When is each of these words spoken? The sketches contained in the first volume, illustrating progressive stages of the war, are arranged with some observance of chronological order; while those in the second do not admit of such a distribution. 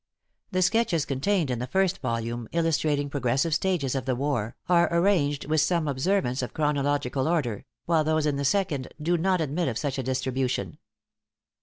The 0.49 0.63
sketches 0.63 1.05
contained 1.05 1.51
in 1.51 1.59
the 1.59 1.67
first 1.67 1.99
volume, 1.99 2.47
illustrating 2.53 3.07
progressive 3.07 3.53
stages 3.53 3.93
of 3.93 4.05
the 4.05 4.15
war, 4.15 4.55
are 4.67 4.91
arranged 4.91 5.45
with 5.45 5.61
some 5.61 5.87
observance 5.87 6.41
of 6.41 6.55
chronological 6.55 7.27
order; 7.27 7.65
while 7.85 8.03
those 8.03 8.25
in 8.25 8.35
the 8.35 8.43
second 8.43 8.87
do 8.99 9.15
not 9.15 9.41
admit 9.41 9.67
of 9.67 9.77
such 9.77 9.99
a 9.99 10.03
distribution. 10.03 10.79